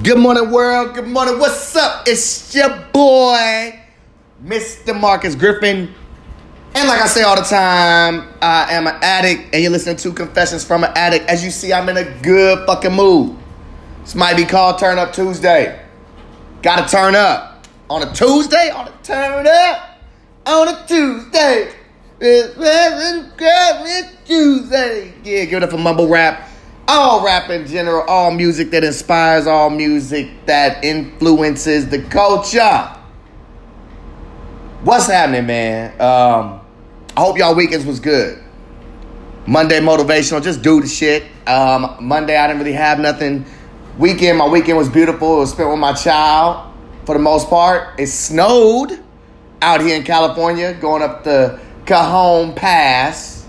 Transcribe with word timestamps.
Good 0.00 0.18
morning, 0.18 0.50
world. 0.50 0.96
Good 0.96 1.06
morning. 1.06 1.38
What's 1.38 1.76
up? 1.76 2.08
It's 2.08 2.52
your 2.56 2.70
boy, 2.92 3.78
Mr. 4.42 4.98
Marcus 4.98 5.36
Griffin. 5.36 5.94
And 6.74 6.88
like 6.88 7.00
I 7.00 7.06
say 7.06 7.22
all 7.22 7.36
the 7.36 7.42
time, 7.42 8.28
I 8.42 8.72
am 8.72 8.88
an 8.88 8.96
addict, 9.00 9.54
and 9.54 9.62
you're 9.62 9.70
listening 9.70 9.96
to 9.98 10.12
Confessions 10.12 10.64
from 10.64 10.82
an 10.82 10.90
Addict. 10.96 11.26
As 11.28 11.44
you 11.44 11.52
see, 11.52 11.72
I'm 11.72 11.88
in 11.88 11.98
a 11.98 12.18
good 12.20 12.66
fucking 12.66 12.92
mood. 12.92 13.36
This 14.00 14.16
might 14.16 14.36
be 14.36 14.44
called 14.44 14.80
Turn 14.80 14.98
Up 14.98 15.12
Tuesday. 15.12 15.80
Gotta 16.62 16.90
turn 16.90 17.14
up. 17.14 17.64
On 17.88 18.02
a 18.02 18.12
Tuesday? 18.12 18.70
On 18.70 18.88
a 18.88 18.92
turn 19.04 19.46
up. 19.46 20.00
On 20.46 20.66
a 20.66 20.84
Tuesday. 20.88 21.72
It's 22.18 22.56
Tuesday. 24.26 25.14
Yeah, 25.22 25.44
give 25.44 25.58
it 25.58 25.62
up 25.62 25.70
for 25.70 25.78
mumble 25.78 26.08
rap 26.08 26.48
all 26.98 27.24
rap 27.24 27.48
in 27.50 27.66
general, 27.66 28.02
all 28.06 28.30
music 28.30 28.70
that 28.70 28.84
inspires, 28.84 29.46
all 29.46 29.70
music 29.70 30.28
that 30.46 30.84
influences 30.84 31.88
the 31.88 32.02
culture. 32.02 32.96
What's 34.82 35.06
happening, 35.06 35.46
man? 35.46 35.92
Um, 36.00 36.60
I 37.16 37.20
hope 37.20 37.38
y'all 37.38 37.54
weekends 37.54 37.86
was 37.86 38.00
good. 38.00 38.42
Monday 39.46 39.80
motivational, 39.80 40.42
just 40.42 40.62
do 40.62 40.80
the 40.80 40.86
shit. 40.86 41.24
Um, 41.46 41.96
Monday 42.00 42.36
I 42.36 42.46
didn't 42.46 42.60
really 42.60 42.72
have 42.72 43.00
nothing. 43.00 43.44
Weekend, 43.98 44.38
my 44.38 44.48
weekend 44.48 44.78
was 44.78 44.88
beautiful. 44.88 45.36
It 45.36 45.40
was 45.40 45.52
spent 45.52 45.68
with 45.68 45.78
my 45.78 45.92
child 45.92 46.72
for 47.04 47.14
the 47.14 47.18
most 47.20 47.48
part. 47.48 47.98
It 47.98 48.06
snowed 48.06 49.02
out 49.60 49.80
here 49.80 49.96
in 49.96 50.04
California, 50.04 50.74
going 50.74 51.02
up 51.02 51.24
the 51.24 51.60
Cajon 51.86 52.54
Pass. 52.54 53.46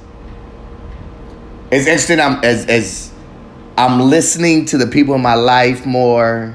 It's 1.71 1.87
interesting. 1.87 2.19
I'm 2.19 2.43
as 2.43 2.65
as 2.67 3.12
I'm 3.75 3.99
listening 3.99 4.65
to 4.65 4.77
the 4.77 4.85
people 4.85 5.15
in 5.15 5.21
my 5.21 5.33
life 5.33 5.85
more. 5.85 6.53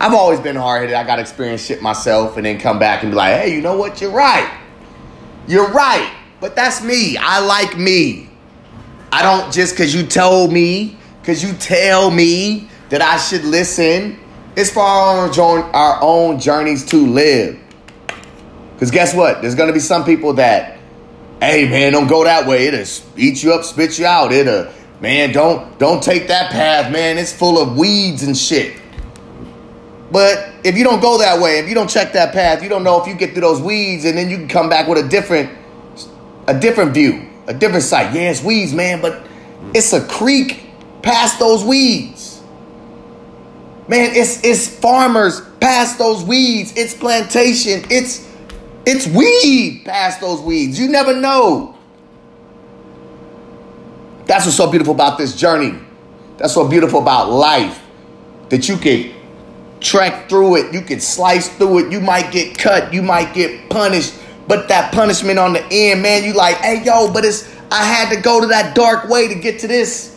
I've 0.00 0.14
always 0.14 0.40
been 0.40 0.56
hard 0.56 0.80
headed. 0.80 0.96
I 0.96 1.04
got 1.04 1.16
to 1.16 1.22
experience 1.22 1.64
shit 1.64 1.80
myself 1.80 2.36
and 2.36 2.44
then 2.44 2.58
come 2.58 2.78
back 2.78 3.02
and 3.02 3.12
be 3.12 3.16
like, 3.16 3.40
hey, 3.40 3.54
you 3.54 3.60
know 3.60 3.76
what? 3.76 4.00
You're 4.00 4.10
right. 4.10 4.58
You're 5.46 5.70
right. 5.70 6.12
But 6.40 6.56
that's 6.56 6.82
me. 6.82 7.16
I 7.16 7.38
like 7.40 7.78
me. 7.78 8.30
I 9.12 9.22
don't 9.22 9.52
just 9.52 9.74
because 9.74 9.94
you 9.94 10.04
told 10.04 10.52
me, 10.52 10.98
because 11.20 11.42
you 11.42 11.52
tell 11.52 12.10
me 12.10 12.68
that 12.88 13.00
I 13.00 13.16
should 13.18 13.44
listen. 13.44 14.18
It's 14.56 14.70
for 14.70 14.82
our 14.82 15.28
own, 15.28 15.62
our 15.72 16.02
own 16.02 16.40
journeys 16.40 16.84
to 16.86 17.06
live. 17.06 17.60
Because 18.74 18.90
guess 18.90 19.14
what? 19.14 19.40
There's 19.40 19.54
going 19.54 19.68
to 19.68 19.72
be 19.72 19.80
some 19.80 20.04
people 20.04 20.32
that, 20.34 20.78
hey, 21.40 21.68
man, 21.68 21.92
don't 21.92 22.08
go 22.08 22.24
that 22.24 22.48
way. 22.48 22.66
It'll 22.66 22.84
eat 23.16 23.42
you 23.42 23.52
up, 23.52 23.64
spit 23.64 23.98
you 23.98 24.06
out. 24.06 24.32
It'll 24.32 24.72
man, 25.00 25.32
don't 25.32 25.78
don't 25.78 26.02
take 26.02 26.28
that 26.28 26.50
path, 26.50 26.92
man. 26.92 27.18
It's 27.18 27.32
full 27.32 27.58
of 27.58 27.76
weeds 27.76 28.22
and 28.22 28.36
shit. 28.36 28.80
But 30.12 30.52
if 30.64 30.76
you 30.76 30.84
don't 30.84 31.00
go 31.00 31.18
that 31.18 31.40
way, 31.40 31.58
if 31.58 31.68
you 31.68 31.74
don't 31.74 31.88
check 31.88 32.12
that 32.14 32.32
path, 32.32 32.62
you 32.62 32.68
don't 32.68 32.82
know 32.82 33.00
if 33.00 33.06
you 33.06 33.14
get 33.14 33.32
through 33.32 33.42
those 33.42 33.60
weeds 33.60 34.04
and 34.04 34.18
then 34.18 34.28
you 34.28 34.36
can 34.36 34.48
come 34.48 34.68
back 34.68 34.88
with 34.88 35.04
a 35.04 35.08
different 35.08 35.56
a 36.46 36.58
different 36.58 36.92
view, 36.92 37.28
a 37.46 37.54
different 37.54 37.84
sight. 37.84 38.12
Yeah, 38.14 38.30
it's 38.30 38.42
weeds, 38.42 38.72
man, 38.74 39.00
but 39.00 39.24
it's 39.74 39.92
a 39.92 40.04
creek 40.06 40.64
past 41.02 41.38
those 41.38 41.64
weeds. 41.64 42.42
Man, 43.88 44.10
it's 44.14 44.42
it's 44.44 44.68
farmers 44.68 45.40
past 45.60 45.98
those 45.98 46.24
weeds. 46.24 46.72
It's 46.76 46.94
plantation. 46.94 47.84
It's 47.90 48.28
it's 48.86 49.06
weed 49.06 49.82
past 49.84 50.20
those 50.20 50.40
weeds. 50.40 50.78
You 50.78 50.88
never 50.88 51.14
know. 51.14 51.76
That's 54.30 54.44
what's 54.44 54.56
so 54.56 54.70
beautiful 54.70 54.94
about 54.94 55.18
this 55.18 55.34
journey. 55.34 55.76
That's 56.36 56.54
so 56.54 56.68
beautiful 56.68 57.02
about 57.02 57.30
life. 57.30 57.82
That 58.50 58.68
you 58.68 58.76
can 58.76 59.12
trek 59.80 60.28
through 60.28 60.54
it, 60.54 60.72
you 60.72 60.82
can 60.82 61.00
slice 61.00 61.48
through 61.48 61.86
it, 61.86 61.92
you 61.92 62.00
might 62.00 62.30
get 62.30 62.56
cut, 62.56 62.94
you 62.94 63.02
might 63.02 63.34
get 63.34 63.68
punished, 63.68 64.14
but 64.46 64.68
that 64.68 64.94
punishment 64.94 65.40
on 65.40 65.54
the 65.54 65.66
end, 65.72 66.02
man, 66.02 66.22
you 66.22 66.32
like, 66.32 66.58
hey 66.58 66.80
yo, 66.84 67.12
but 67.12 67.24
it's 67.24 67.52
I 67.72 67.82
had 67.82 68.14
to 68.14 68.20
go 68.20 68.40
to 68.40 68.46
that 68.46 68.76
dark 68.76 69.08
way 69.08 69.26
to 69.26 69.34
get 69.34 69.58
to 69.60 69.66
this. 69.66 70.16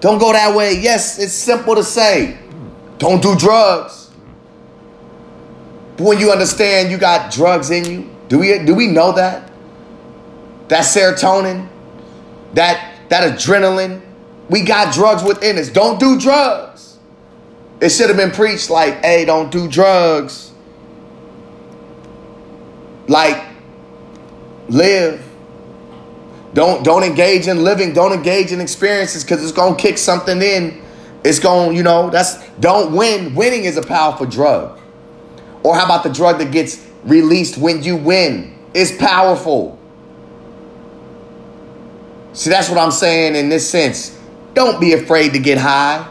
Don't 0.00 0.18
go 0.18 0.30
that 0.34 0.54
way. 0.54 0.78
Yes, 0.78 1.18
it's 1.18 1.32
simple 1.32 1.76
to 1.76 1.82
say. 1.82 2.36
Don't 2.98 3.22
do 3.22 3.34
drugs. 3.36 4.10
But 5.96 6.04
when 6.04 6.20
you 6.20 6.30
understand 6.30 6.90
you 6.90 6.98
got 6.98 7.32
drugs 7.32 7.70
in 7.70 7.86
you, 7.86 8.10
do 8.28 8.38
we 8.38 8.58
do 8.66 8.74
we 8.74 8.86
know 8.86 9.12
that? 9.12 9.50
That 10.68 10.84
serotonin, 10.84 11.68
that 12.52 12.93
that 13.08 13.32
adrenaline. 13.32 14.02
We 14.48 14.62
got 14.62 14.92
drugs 14.92 15.22
within 15.22 15.58
us. 15.58 15.68
Don't 15.70 15.98
do 15.98 16.20
drugs. 16.20 16.98
It 17.80 17.90
should 17.90 18.08
have 18.08 18.16
been 18.16 18.30
preached 18.30 18.70
like, 18.70 19.02
hey, 19.02 19.24
don't 19.24 19.50
do 19.50 19.68
drugs. 19.68 20.52
Like, 23.08 23.44
live. 24.68 25.22
Don't 26.54 26.84
don't 26.84 27.02
engage 27.02 27.48
in 27.48 27.64
living. 27.64 27.92
Don't 27.92 28.12
engage 28.12 28.52
in 28.52 28.60
experiences 28.60 29.24
because 29.24 29.42
it's 29.42 29.52
gonna 29.52 29.76
kick 29.76 29.98
something 29.98 30.40
in. 30.40 30.82
It's 31.24 31.40
gonna, 31.40 31.72
you 31.72 31.82
know, 31.82 32.10
that's 32.10 32.48
don't 32.60 32.94
win. 32.94 33.34
Winning 33.34 33.64
is 33.64 33.76
a 33.76 33.82
powerful 33.82 34.26
drug. 34.26 34.78
Or 35.64 35.74
how 35.74 35.84
about 35.84 36.04
the 36.04 36.10
drug 36.10 36.38
that 36.38 36.52
gets 36.52 36.86
released 37.02 37.58
when 37.58 37.82
you 37.82 37.96
win? 37.96 38.56
It's 38.72 38.96
powerful. 38.96 39.78
See, 42.34 42.50
that's 42.50 42.68
what 42.68 42.78
I'm 42.78 42.90
saying 42.90 43.36
in 43.36 43.48
this 43.48 43.68
sense. 43.68 44.18
Don't 44.54 44.80
be 44.80 44.92
afraid 44.92 45.32
to 45.32 45.38
get 45.38 45.56
high. 45.56 46.10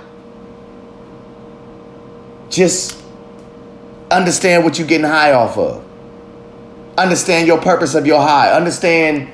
Just 2.49 3.01
understand 4.09 4.63
what 4.63 4.79
you're 4.79 4.87
getting 4.87 5.05
high 5.05 5.33
off 5.33 5.57
of. 5.57 5.83
Understand 6.97 7.47
your 7.47 7.59
purpose 7.59 7.93
of 7.93 8.05
your 8.05 8.21
high. 8.21 8.51
Understand 8.51 9.29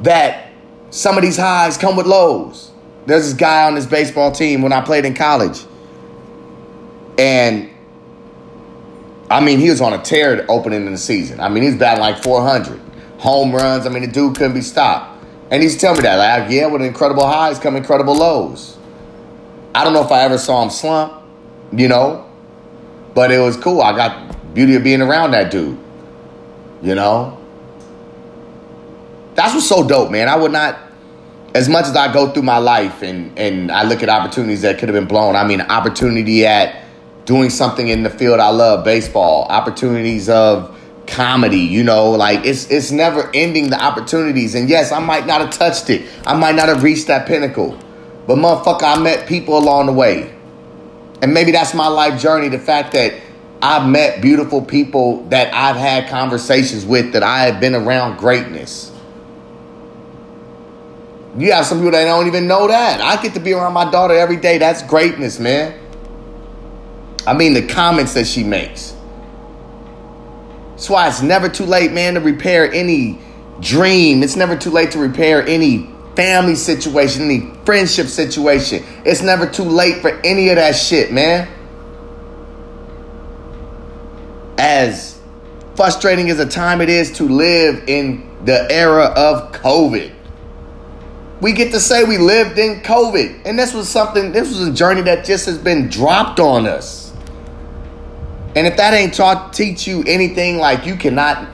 that 0.00 0.52
some 0.90 1.16
of 1.16 1.22
these 1.22 1.36
highs 1.36 1.76
come 1.78 1.96
with 1.96 2.06
lows. 2.06 2.72
There's 3.06 3.24
this 3.24 3.34
guy 3.34 3.66
on 3.66 3.74
this 3.74 3.86
baseball 3.86 4.32
team 4.32 4.62
when 4.62 4.72
I 4.72 4.80
played 4.80 5.04
in 5.04 5.14
college. 5.14 5.64
And 7.18 7.70
I 9.30 9.40
mean, 9.40 9.60
he 9.60 9.70
was 9.70 9.80
on 9.80 9.94
a 9.94 10.02
tear 10.02 10.44
opening 10.48 10.86
in 10.86 10.92
the 10.92 10.98
season. 10.98 11.40
I 11.40 11.48
mean, 11.48 11.62
he's 11.62 11.76
batting 11.76 12.00
like 12.00 12.22
400 12.22 12.80
home 13.18 13.54
runs. 13.54 13.86
I 13.86 13.88
mean, 13.88 14.02
the 14.02 14.08
dude 14.08 14.36
couldn't 14.36 14.54
be 14.54 14.60
stopped. 14.60 15.13
And 15.50 15.62
he's 15.62 15.76
telling 15.76 15.98
me 15.98 16.02
that, 16.02 16.16
like, 16.16 16.48
oh, 16.48 16.50
yeah, 16.50 16.66
with 16.66 16.82
incredible 16.82 17.26
highs 17.26 17.58
come 17.58 17.76
incredible 17.76 18.16
lows. 18.16 18.76
I 19.74 19.84
don't 19.84 19.92
know 19.92 20.04
if 20.04 20.10
I 20.10 20.22
ever 20.22 20.38
saw 20.38 20.62
him 20.62 20.70
slump, 20.70 21.22
you 21.72 21.88
know, 21.88 22.26
but 23.14 23.30
it 23.30 23.38
was 23.38 23.56
cool. 23.56 23.82
I 23.82 23.94
got 23.94 24.54
beauty 24.54 24.76
of 24.76 24.84
being 24.84 25.02
around 25.02 25.32
that 25.32 25.50
dude, 25.50 25.78
you 26.80 26.94
know. 26.94 27.38
That's 29.34 29.52
what's 29.52 29.68
so 29.68 29.86
dope, 29.86 30.12
man. 30.12 30.28
I 30.28 30.36
would 30.36 30.52
not, 30.52 30.78
as 31.54 31.68
much 31.68 31.86
as 31.86 31.96
I 31.96 32.12
go 32.12 32.30
through 32.30 32.44
my 32.44 32.58
life 32.58 33.02
and 33.02 33.36
and 33.38 33.70
I 33.70 33.82
look 33.82 34.02
at 34.02 34.08
opportunities 34.08 34.62
that 34.62 34.78
could 34.78 34.88
have 34.88 34.94
been 34.94 35.08
blown. 35.08 35.34
I 35.34 35.44
mean, 35.44 35.60
opportunity 35.60 36.46
at 36.46 36.84
doing 37.24 37.50
something 37.50 37.88
in 37.88 38.04
the 38.04 38.10
field 38.10 38.38
I 38.38 38.50
love, 38.50 38.84
baseball. 38.84 39.44
Opportunities 39.44 40.28
of 40.28 40.73
comedy, 41.06 41.58
you 41.58 41.84
know, 41.84 42.10
like 42.10 42.44
it's 42.44 42.70
it's 42.70 42.90
never 42.90 43.30
ending 43.34 43.70
the 43.70 43.82
opportunities. 43.82 44.54
And 44.54 44.68
yes, 44.68 44.92
I 44.92 44.98
might 44.98 45.26
not 45.26 45.40
have 45.40 45.50
touched 45.50 45.90
it. 45.90 46.06
I 46.26 46.34
might 46.34 46.54
not 46.54 46.68
have 46.68 46.82
reached 46.82 47.06
that 47.08 47.26
pinnacle. 47.26 47.78
But 48.26 48.36
motherfucker, 48.36 48.82
I 48.82 49.00
met 49.00 49.28
people 49.28 49.58
along 49.58 49.86
the 49.86 49.92
way. 49.92 50.34
And 51.22 51.32
maybe 51.32 51.52
that's 51.52 51.74
my 51.74 51.88
life 51.88 52.20
journey, 52.20 52.48
the 52.48 52.58
fact 52.58 52.92
that 52.92 53.14
I've 53.62 53.88
met 53.88 54.20
beautiful 54.20 54.62
people 54.62 55.24
that 55.28 55.52
I've 55.54 55.76
had 55.76 56.08
conversations 56.08 56.84
with 56.84 57.12
that 57.12 57.22
I 57.22 57.44
have 57.44 57.60
been 57.60 57.74
around 57.74 58.18
greatness. 58.18 58.90
You 61.36 61.52
have 61.52 61.66
some 61.66 61.78
people 61.78 61.92
that 61.92 62.04
don't 62.04 62.26
even 62.26 62.46
know 62.46 62.68
that. 62.68 63.00
I 63.00 63.20
get 63.20 63.34
to 63.34 63.40
be 63.40 63.52
around 63.52 63.72
my 63.72 63.90
daughter 63.90 64.14
every 64.14 64.36
day. 64.36 64.58
That's 64.58 64.82
greatness, 64.82 65.40
man. 65.40 65.80
I 67.26 67.32
mean, 67.32 67.54
the 67.54 67.66
comments 67.66 68.14
that 68.14 68.26
she 68.26 68.44
makes 68.44 68.93
that's 70.74 70.90
why 70.90 71.06
it's 71.06 71.22
never 71.22 71.48
too 71.48 71.66
late, 71.66 71.92
man, 71.92 72.14
to 72.14 72.20
repair 72.20 72.70
any 72.72 73.20
dream. 73.60 74.24
It's 74.24 74.34
never 74.34 74.56
too 74.56 74.70
late 74.70 74.90
to 74.90 74.98
repair 74.98 75.46
any 75.46 75.88
family 76.16 76.56
situation, 76.56 77.22
any 77.22 77.54
friendship 77.64 78.08
situation. 78.08 78.84
It's 79.04 79.22
never 79.22 79.48
too 79.48 79.62
late 79.62 80.02
for 80.02 80.10
any 80.24 80.48
of 80.48 80.56
that 80.56 80.72
shit, 80.72 81.12
man. 81.12 81.48
As 84.58 85.20
frustrating 85.76 86.28
as 86.28 86.40
a 86.40 86.48
time 86.48 86.80
it 86.80 86.88
is 86.88 87.12
to 87.18 87.28
live 87.28 87.84
in 87.88 88.28
the 88.44 88.66
era 88.68 89.04
of 89.16 89.52
COVID. 89.52 90.12
We 91.40 91.52
get 91.52 91.70
to 91.70 91.78
say 91.78 92.02
we 92.02 92.18
lived 92.18 92.58
in 92.58 92.80
COVID. 92.80 93.42
And 93.44 93.56
this 93.56 93.72
was 93.72 93.88
something, 93.88 94.32
this 94.32 94.48
was 94.48 94.66
a 94.66 94.72
journey 94.72 95.02
that 95.02 95.24
just 95.24 95.46
has 95.46 95.58
been 95.58 95.88
dropped 95.88 96.40
on 96.40 96.66
us. 96.66 97.03
And 98.56 98.66
if 98.66 98.76
that 98.76 98.94
ain't 98.94 99.14
taught 99.14 99.52
teach 99.52 99.86
you 99.86 100.04
anything, 100.06 100.58
like 100.58 100.86
you 100.86 100.96
cannot. 100.96 101.48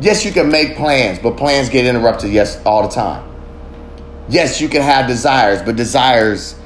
Yes, 0.00 0.24
you 0.24 0.32
can 0.32 0.50
make 0.50 0.76
plans, 0.76 1.18
but 1.18 1.36
plans 1.36 1.68
get 1.68 1.86
interrupted. 1.86 2.32
Yes, 2.32 2.60
all 2.64 2.82
the 2.82 2.94
time. 2.94 3.28
Yes, 4.28 4.60
you 4.60 4.68
can 4.68 4.82
have 4.82 5.06
desires, 5.06 5.62
but 5.62 5.76
desires 5.76 6.56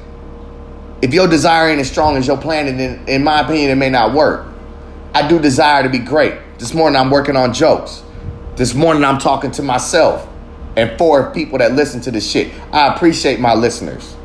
if 1.01 1.13
your 1.13 1.27
desire 1.27 1.69
ain't 1.69 1.79
as 1.79 1.89
strong 1.89 2.17
as 2.17 2.25
your 2.25 2.37
plan, 2.37 2.77
then 2.77 3.07
in 3.07 3.23
my 3.23 3.41
opinion, 3.41 3.69
it 3.69 3.75
may 3.75 3.89
not 3.89 4.13
work. 4.13 4.47
I 5.13 5.27
do 5.27 5.39
desire 5.39 5.83
to 5.83 5.89
be 5.89 5.99
great. 5.99 6.33
This 6.57 6.73
morning 6.73 6.99
I'm 6.99 7.11
working 7.11 7.35
on 7.35 7.53
jokes. 7.53 8.03
This 8.55 8.73
morning 8.73 9.03
I'm 9.03 9.19
talking 9.19 9.51
to 9.51 9.61
myself 9.61 10.27
and 10.75 10.97
four 10.97 11.31
people 11.31 11.59
that 11.59 11.73
listen 11.73 12.01
to 12.01 12.11
this 12.11 12.29
shit. 12.29 12.51
I 12.71 12.93
appreciate 12.93 13.39
my 13.39 13.53
listeners. 13.53 14.15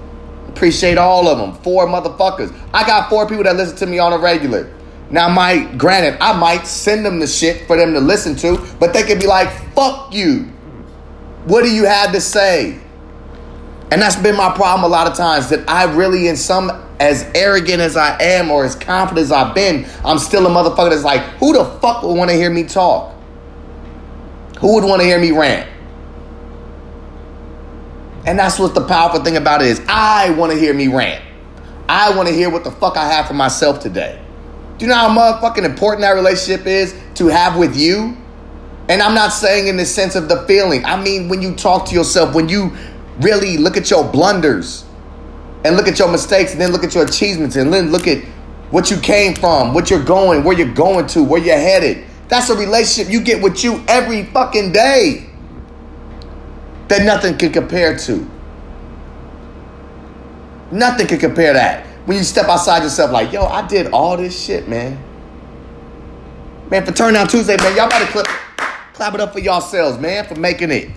Appreciate 0.48 0.96
all 0.96 1.28
of 1.28 1.38
them. 1.38 1.54
Four 1.62 1.86
motherfuckers. 1.86 2.54
I 2.72 2.86
got 2.86 3.10
four 3.10 3.28
people 3.28 3.44
that 3.44 3.56
listen 3.56 3.76
to 3.76 3.86
me 3.86 3.98
on 3.98 4.12
a 4.12 4.18
regular. 4.18 4.72
Now, 5.12 5.28
my 5.28 5.64
granted, 5.76 6.16
I 6.22 6.32
might 6.32 6.66
send 6.66 7.04
them 7.04 7.20
the 7.20 7.26
shit 7.26 7.66
for 7.66 7.76
them 7.76 7.92
to 7.92 8.00
listen 8.00 8.34
to, 8.36 8.56
but 8.80 8.94
they 8.94 9.02
could 9.02 9.20
be 9.20 9.26
like, 9.26 9.50
fuck 9.74 10.12
you. 10.12 10.44
What 11.44 11.62
do 11.62 11.70
you 11.70 11.84
have 11.84 12.12
to 12.12 12.20
say? 12.20 12.80
And 13.90 14.00
that's 14.00 14.16
been 14.16 14.36
my 14.36 14.54
problem 14.54 14.84
a 14.84 14.88
lot 14.88 15.06
of 15.06 15.14
times 15.14 15.50
that 15.50 15.68
I 15.68 15.84
really, 15.84 16.28
in 16.28 16.36
some, 16.36 16.70
as 16.98 17.30
arrogant 17.34 17.80
as 17.80 17.94
I 17.94 18.20
am 18.22 18.50
or 18.50 18.64
as 18.64 18.74
confident 18.74 19.24
as 19.24 19.32
I've 19.32 19.54
been, 19.54 19.86
I'm 20.02 20.18
still 20.18 20.46
a 20.46 20.48
motherfucker 20.48 20.88
that's 20.88 21.04
like, 21.04 21.20
who 21.38 21.52
the 21.52 21.64
fuck 21.80 22.02
would 22.02 22.16
want 22.16 22.30
to 22.30 22.36
hear 22.36 22.48
me 22.48 22.64
talk? 22.64 23.14
Who 24.60 24.76
would 24.76 24.84
want 24.84 25.02
to 25.02 25.06
hear 25.06 25.20
me 25.20 25.32
rant? 25.32 25.68
And 28.24 28.38
that's 28.38 28.58
what 28.58 28.74
the 28.74 28.86
powerful 28.86 29.22
thing 29.22 29.36
about 29.36 29.60
it 29.60 29.68
is. 29.68 29.82
I 29.88 30.30
want 30.30 30.52
to 30.52 30.58
hear 30.58 30.72
me 30.72 30.88
rant. 30.88 31.22
I 31.86 32.16
want 32.16 32.28
to 32.28 32.34
hear 32.34 32.48
what 32.48 32.64
the 32.64 32.70
fuck 32.70 32.96
I 32.96 33.12
have 33.12 33.26
for 33.26 33.34
myself 33.34 33.80
today. 33.80 34.22
Do 34.78 34.86
you 34.86 34.90
know 34.90 34.96
how 34.96 35.08
motherfucking 35.08 35.64
important 35.64 36.02
that 36.02 36.12
relationship 36.12 36.66
is 36.66 36.94
to 37.14 37.28
have 37.28 37.56
with 37.56 37.76
you? 37.76 38.16
And 38.88 39.00
I'm 39.00 39.14
not 39.14 39.28
saying 39.28 39.68
in 39.68 39.76
the 39.76 39.86
sense 39.86 40.14
of 40.14 40.28
the 40.28 40.46
feeling. 40.46 40.84
I 40.84 41.00
mean 41.00 41.28
when 41.28 41.40
you 41.40 41.54
talk 41.54 41.86
to 41.86 41.94
yourself, 41.94 42.34
when 42.34 42.48
you 42.48 42.76
really 43.20 43.56
look 43.56 43.76
at 43.76 43.90
your 43.90 44.04
blunders 44.04 44.84
and 45.64 45.76
look 45.76 45.86
at 45.86 45.98
your 45.98 46.10
mistakes 46.10 46.52
and 46.52 46.60
then 46.60 46.72
look 46.72 46.84
at 46.84 46.94
your 46.94 47.04
achievements 47.04 47.56
and 47.56 47.72
then 47.72 47.92
look 47.92 48.06
at 48.06 48.22
what 48.70 48.90
you 48.90 48.96
came 48.96 49.34
from, 49.34 49.74
what 49.74 49.90
you're 49.90 50.02
going, 50.02 50.42
where 50.42 50.56
you're 50.56 50.74
going 50.74 51.06
to, 51.06 51.22
where 51.22 51.40
you're 51.40 51.56
headed. 51.56 52.04
That's 52.28 52.48
a 52.48 52.56
relationship 52.56 53.12
you 53.12 53.20
get 53.20 53.42
with 53.42 53.62
you 53.62 53.84
every 53.86 54.24
fucking 54.24 54.72
day 54.72 55.30
that 56.88 57.04
nothing 57.04 57.36
can 57.36 57.52
compare 57.52 57.96
to. 57.98 58.28
Nothing 60.70 61.06
can 61.06 61.18
compare 61.18 61.52
that. 61.52 61.86
When 62.04 62.16
you 62.16 62.24
step 62.24 62.48
outside 62.48 62.82
yourself, 62.82 63.12
like, 63.12 63.32
yo, 63.32 63.44
I 63.44 63.66
did 63.66 63.88
all 63.92 64.16
this 64.16 64.44
shit, 64.44 64.68
man. 64.68 64.98
Man, 66.70 66.84
for 66.84 66.92
Turn 66.92 67.14
Down 67.14 67.28
Tuesday, 67.28 67.56
man, 67.58 67.76
y'all 67.76 67.88
better 67.88 68.06
clap, 68.06 68.26
clap 68.94 69.14
it 69.14 69.20
up 69.20 69.32
for 69.32 69.38
yourselves, 69.40 69.98
man, 69.98 70.26
for 70.26 70.34
making 70.34 70.70
it. 70.70 70.90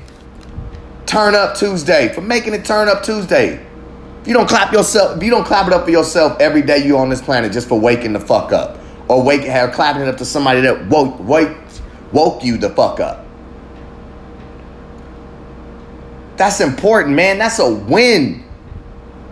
Turn 1.05 1.35
Up 1.35 1.55
Tuesday, 1.55 2.11
for 2.13 2.21
making 2.21 2.53
it 2.53 2.65
Turn 2.65 2.87
Up 2.87 3.03
Tuesday. 3.03 3.63
If 4.21 4.27
you 4.27 4.33
don't 4.33 4.49
clap 4.49 4.73
yourself, 4.73 5.17
if 5.17 5.23
you 5.23 5.29
don't 5.29 5.45
clap 5.45 5.67
it 5.67 5.73
up 5.73 5.85
for 5.85 5.91
yourself 5.91 6.39
every 6.39 6.63
day 6.63 6.85
you 6.85 6.97
on 6.97 7.09
this 7.09 7.21
planet 7.21 7.51
just 7.51 7.67
for 7.67 7.79
waking 7.79 8.13
the 8.13 8.19
fuck 8.19 8.51
up, 8.51 8.79
or 9.07 9.21
wake, 9.21 9.41
have 9.41 9.73
clapping 9.73 10.01
it 10.01 10.07
up 10.07 10.17
to 10.17 10.25
somebody 10.25 10.61
that 10.61 10.87
woke, 10.87 11.19
woke, 11.19 11.55
woke 12.11 12.43
you 12.43 12.57
the 12.57 12.69
fuck 12.69 12.99
up. 12.99 13.25
That's 16.37 16.61
important, 16.61 17.15
man. 17.15 17.37
That's 17.37 17.59
a 17.59 17.71
win. 17.71 18.44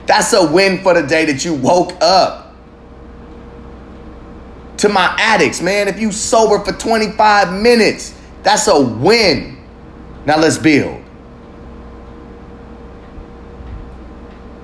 That's 0.05 0.33
a 0.33 0.51
win 0.51 0.81
for 0.83 0.93
the 0.93 1.03
day 1.07 1.25
that 1.25 1.45
you 1.45 1.53
woke 1.53 1.93
up. 2.01 2.55
To 4.77 4.89
my 4.89 5.15
addicts, 5.17 5.61
man, 5.61 5.87
if 5.87 5.99
you 5.99 6.11
sober 6.11 6.63
for 6.63 6.77
25 6.77 7.61
minutes, 7.61 8.13
that's 8.41 8.67
a 8.67 8.81
win. 8.81 9.57
Now 10.25 10.37
let's 10.37 10.57
build. 10.57 11.01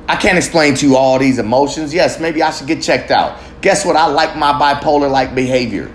I 0.10 0.16
can't 0.16 0.38
explain 0.38 0.74
to 0.76 0.88
you 0.88 0.98
all 0.98 1.20
these 1.20 1.38
emotions. 1.38 1.94
Yes, 1.94 2.20
maybe 2.20 2.42
I 2.42 2.52
should 2.52 2.68
get 2.68 2.82
checked 2.82 3.12
out. 3.12 3.40
Guess 3.62 3.86
what? 3.86 3.96
I 3.96 4.08
like 4.08 4.36
my 4.36 4.54
bipolar 4.54 5.10
like 5.10 5.36
behavior. 5.36 5.92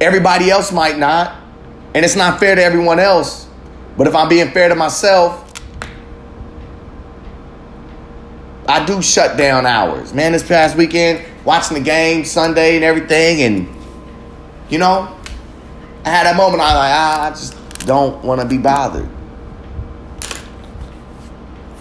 Everybody 0.00 0.50
else 0.50 0.72
might 0.72 0.98
not. 0.98 1.36
And 1.94 2.04
it's 2.04 2.16
not 2.16 2.40
fair 2.40 2.54
to 2.54 2.62
everyone 2.62 2.98
else. 2.98 3.46
But 3.96 4.06
if 4.06 4.14
I'm 4.14 4.28
being 4.28 4.50
fair 4.50 4.68
to 4.68 4.74
myself, 4.74 5.45
I 8.68 8.84
do 8.84 9.00
shut 9.00 9.36
down 9.36 9.64
hours. 9.64 10.12
Man, 10.12 10.32
this 10.32 10.42
past 10.42 10.76
weekend, 10.76 11.24
watching 11.44 11.76
the 11.76 11.82
game 11.82 12.24
Sunday 12.24 12.76
and 12.76 12.84
everything, 12.84 13.42
and 13.42 13.68
you 14.68 14.78
know, 14.78 15.16
I 16.04 16.10
had 16.10 16.26
that 16.26 16.36
moment. 16.36 16.60
I 16.60 16.74
like, 16.74 16.92
ah, 16.92 17.26
I 17.26 17.30
just 17.30 17.86
don't 17.86 18.24
want 18.24 18.40
to 18.40 18.46
be 18.46 18.58
bothered. 18.58 19.08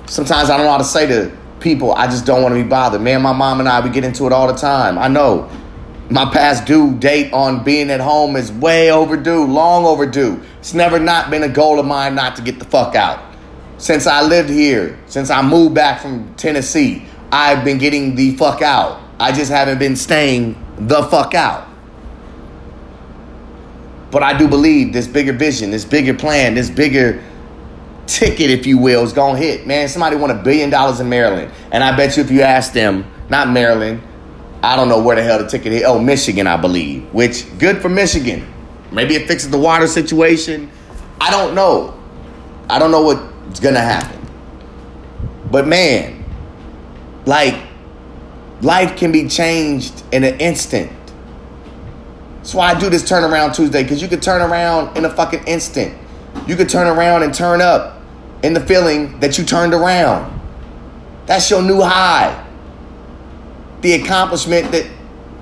Sometimes 0.05 0.49
I 0.49 0.57
don't 0.57 0.67
know 0.67 0.71
how 0.71 0.77
to 0.77 0.83
say 0.83 1.07
to 1.07 1.35
people, 1.59 1.93
I 1.93 2.05
just 2.05 2.27
don't 2.27 2.43
want 2.43 2.53
to 2.53 2.61
be 2.61 2.67
bothered. 2.69 3.01
Man, 3.01 3.23
my 3.23 3.33
mom 3.33 3.59
and 3.59 3.67
I, 3.67 3.83
we 3.83 3.89
get 3.89 4.03
into 4.03 4.27
it 4.27 4.31
all 4.31 4.45
the 4.47 4.53
time. 4.53 4.99
I 4.99 5.07
know 5.07 5.49
my 6.11 6.29
past 6.29 6.65
due 6.65 6.95
date 6.97 7.33
on 7.33 7.63
being 7.63 7.89
at 7.89 7.99
home 7.99 8.35
is 8.35 8.51
way 8.51 8.91
overdue, 8.91 9.43
long 9.45 9.85
overdue. 9.85 10.39
It's 10.59 10.75
never 10.75 10.99
not 10.99 11.31
been 11.31 11.41
a 11.41 11.49
goal 11.49 11.79
of 11.79 11.87
mine 11.87 12.13
not 12.13 12.35
to 12.35 12.43
get 12.43 12.59
the 12.59 12.65
fuck 12.65 12.93
out 12.93 13.24
since 13.85 14.07
I 14.07 14.23
lived 14.23 14.49
here, 14.49 14.97
since 15.05 15.29
I 15.29 15.43
moved 15.43 15.75
back 15.75 16.01
from 16.01 16.33
Tennessee, 16.37 17.05
I've 17.31 17.63
been 17.63 17.77
getting 17.77 18.15
the 18.15 18.35
fuck 18.35 18.63
out. 18.63 18.99
I 19.19 19.31
just 19.31 19.51
haven't 19.51 19.77
been 19.77 19.95
staying 19.95 20.55
the 20.75 21.03
fuck 21.03 21.35
out. 21.35 21.67
But 24.09 24.23
I 24.23 24.35
do 24.35 24.47
believe 24.47 24.91
this 24.91 25.05
bigger 25.05 25.33
vision, 25.33 25.69
this 25.69 25.85
bigger 25.85 26.15
plan, 26.15 26.55
this 26.55 26.67
bigger 26.67 27.23
ticket, 28.07 28.49
if 28.49 28.65
you 28.65 28.79
will, 28.79 29.03
is 29.03 29.13
gonna 29.13 29.37
hit. 29.37 29.67
Man, 29.67 29.87
somebody 29.87 30.15
won 30.15 30.31
a 30.31 30.41
billion 30.41 30.71
dollars 30.71 30.99
in 30.99 31.07
Maryland. 31.07 31.51
And 31.71 31.83
I 31.83 31.95
bet 31.95 32.17
you 32.17 32.23
if 32.23 32.31
you 32.31 32.41
ask 32.41 32.73
them, 32.73 33.05
not 33.29 33.51
Maryland, 33.51 34.01
I 34.63 34.75
don't 34.75 34.89
know 34.89 34.99
where 34.99 35.15
the 35.15 35.21
hell 35.21 35.37
the 35.37 35.47
ticket 35.47 35.71
hit. 35.71 35.83
Oh, 35.85 35.99
Michigan, 35.99 36.47
I 36.47 36.57
believe. 36.57 37.03
Which 37.13 37.55
good 37.59 37.83
for 37.83 37.89
Michigan. 37.89 38.51
Maybe 38.91 39.13
it 39.13 39.27
fixes 39.27 39.51
the 39.51 39.59
water 39.59 39.85
situation. 39.85 40.71
I 41.21 41.29
don't 41.29 41.53
know. 41.53 41.93
I 42.67 42.79
don't 42.79 42.89
know 42.89 43.03
what 43.03 43.34
it's 43.49 43.59
gonna 43.59 43.79
happen. 43.79 44.19
But 45.51 45.67
man, 45.67 46.25
like 47.25 47.55
life 48.61 48.97
can 48.97 49.11
be 49.11 49.27
changed 49.27 50.03
in 50.11 50.23
an 50.23 50.39
instant. 50.39 50.91
That's 52.37 52.53
why 52.53 52.71
I 52.71 52.79
do 52.79 52.89
this 52.89 53.03
turnaround 53.03 53.55
Tuesday, 53.55 53.83
because 53.83 54.01
you 54.01 54.07
could 54.07 54.21
turn 54.21 54.41
around 54.41 54.97
in 54.97 55.05
a 55.05 55.09
fucking 55.09 55.45
instant. 55.47 55.97
You 56.47 56.55
could 56.55 56.69
turn 56.69 56.87
around 56.87 57.23
and 57.23 57.33
turn 57.33 57.61
up 57.61 58.01
in 58.43 58.53
the 58.53 58.59
feeling 58.59 59.19
that 59.19 59.37
you 59.37 59.43
turned 59.43 59.73
around. 59.73 60.31
That's 61.25 61.49
your 61.49 61.63
new 61.63 61.81
high. 61.81 62.45
The 63.81 63.93
accomplishment 63.93 64.71
that, 64.71 64.85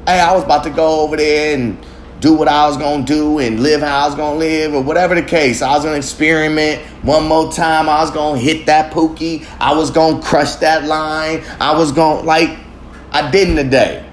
hey, 0.07 0.19
I 0.19 0.33
was 0.33 0.43
about 0.43 0.63
to 0.63 0.69
go 0.69 1.01
over 1.01 1.17
there 1.17 1.55
and 1.55 1.77
do 2.23 2.33
what 2.33 2.47
I 2.47 2.65
was 2.67 2.77
gonna 2.77 3.03
do 3.03 3.39
and 3.39 3.59
live 3.59 3.81
how 3.81 4.05
I 4.05 4.07
was 4.07 4.15
gonna 4.15 4.39
live, 4.39 4.73
or 4.73 4.81
whatever 4.81 5.13
the 5.13 5.21
case. 5.21 5.61
I 5.61 5.71
was 5.71 5.83
gonna 5.83 5.97
experiment 5.97 6.81
one 7.03 7.27
more 7.27 7.51
time. 7.51 7.89
I 7.89 7.99
was 8.01 8.11
gonna 8.11 8.39
hit 8.39 8.65
that 8.67 8.93
pookie. 8.93 9.45
I 9.59 9.75
was 9.75 9.91
gonna 9.91 10.21
crush 10.21 10.55
that 10.55 10.85
line. 10.85 11.43
I 11.59 11.77
was 11.77 11.91
gonna 11.91 12.21
like 12.21 12.57
I 13.11 13.29
didn't 13.29 13.57
today. 13.57 14.09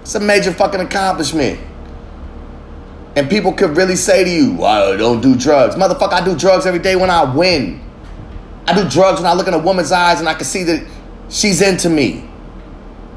It's 0.00 0.14
a 0.14 0.20
major 0.20 0.50
fucking 0.50 0.80
accomplishment. 0.80 1.60
And 3.16 3.28
people 3.28 3.52
could 3.52 3.76
really 3.76 3.96
say 3.96 4.24
to 4.24 4.30
you, 4.30 4.54
well, 4.54 4.96
don't 4.96 5.20
do 5.20 5.36
drugs. 5.36 5.74
Motherfucker, 5.74 6.12
I 6.14 6.24
do 6.24 6.36
drugs 6.36 6.64
every 6.64 6.80
day 6.80 6.96
when 6.96 7.10
I 7.10 7.22
win. 7.34 7.82
I 8.66 8.74
do 8.74 8.88
drugs 8.88 9.20
when 9.20 9.30
I 9.30 9.34
look 9.34 9.46
in 9.46 9.52
a 9.52 9.58
woman's 9.58 9.92
eyes 9.92 10.20
and 10.20 10.28
I 10.28 10.34
can 10.34 10.44
see 10.44 10.64
that 10.64 10.86
she's 11.28 11.60
into 11.60 11.90
me. 11.90 12.28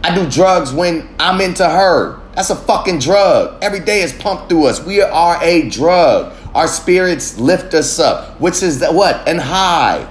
I 0.04 0.14
do 0.14 0.30
drugs 0.30 0.74
when 0.74 1.08
I'm 1.20 1.40
into 1.40 1.68
her. 1.68 2.19
That's 2.40 2.52
a 2.52 2.56
fucking 2.56 3.00
drug. 3.00 3.62
Every 3.62 3.82
day 3.82 4.02
is 4.02 4.14
pumped 4.14 4.48
through 4.48 4.68
us. 4.68 4.82
We 4.82 5.02
are 5.02 5.44
a 5.44 5.70
drug. 5.70 6.34
Our 6.56 6.70
spirits 6.70 7.38
lift 7.38 7.74
us 7.74 8.00
up, 8.00 8.40
which 8.40 8.64
is 8.64 8.80
the, 8.80 8.94
what? 8.94 9.28
And 9.28 9.42
high. 9.42 10.08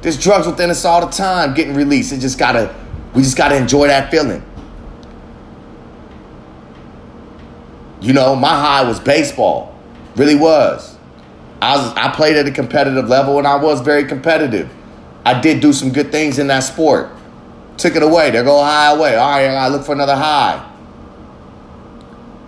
There's 0.00 0.18
drugs 0.18 0.46
within 0.46 0.70
us 0.70 0.86
all 0.86 1.04
the 1.04 1.12
time 1.12 1.52
getting 1.52 1.74
released. 1.74 2.10
It 2.10 2.20
just 2.20 2.38
gotta, 2.38 2.74
we 3.14 3.20
just 3.20 3.36
gotta 3.36 3.54
enjoy 3.54 3.88
that 3.88 4.10
feeling. 4.10 4.42
You 8.00 8.14
know, 8.14 8.34
my 8.34 8.58
high 8.58 8.88
was 8.88 8.98
baseball. 8.98 9.78
Really 10.16 10.36
was. 10.36 10.96
I 11.60 11.76
was 11.76 11.92
I 11.96 12.14
played 12.14 12.36
at 12.36 12.46
a 12.46 12.50
competitive 12.50 13.10
level 13.10 13.36
and 13.36 13.46
I 13.46 13.56
was 13.56 13.82
very 13.82 14.06
competitive. 14.06 14.70
I 15.26 15.38
did 15.38 15.60
do 15.60 15.74
some 15.74 15.92
good 15.92 16.10
things 16.10 16.38
in 16.38 16.46
that 16.46 16.60
sport. 16.60 17.10
Took 17.76 17.94
it 17.94 18.02
away. 18.02 18.30
There 18.30 18.42
go 18.42 18.62
high 18.62 18.94
away. 18.94 19.16
All 19.16 19.28
right, 19.28 19.44
I 19.48 19.68
look 19.68 19.84
for 19.84 19.92
another 19.92 20.16
high. 20.16 20.72